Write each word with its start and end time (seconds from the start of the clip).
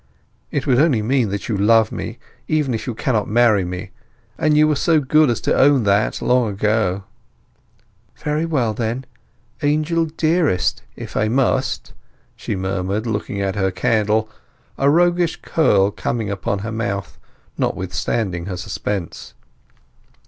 "It 0.49 0.65
would 0.65 0.79
only 0.79 1.03
mean 1.03 1.29
that 1.29 1.47
you 1.47 1.55
love 1.55 1.91
me, 1.91 2.17
even 2.47 2.73
if 2.73 2.87
you 2.87 2.95
cannot 2.95 3.29
marry 3.29 3.63
me; 3.63 3.91
and 4.35 4.57
you 4.57 4.67
were 4.67 4.75
so 4.75 4.99
good 4.99 5.29
as 5.29 5.39
to 5.41 5.55
own 5.55 5.83
that 5.83 6.23
long 6.23 6.49
ago." 6.49 7.03
"Very 8.17 8.43
well, 8.43 8.73
then, 8.73 9.05
'Angel 9.61 10.05
dearest', 10.07 10.81
if 10.95 11.15
I 11.15 11.27
must," 11.27 11.93
she 12.35 12.55
murmured, 12.55 13.05
looking 13.05 13.41
at 13.41 13.53
her 13.55 13.69
candle, 13.69 14.27
a 14.75 14.89
roguish 14.89 15.39
curl 15.43 15.91
coming 15.91 16.31
upon 16.31 16.65
her 16.65 16.71
mouth, 16.71 17.19
notwithstanding 17.55 18.47
her 18.47 18.57
suspense. 18.57 19.35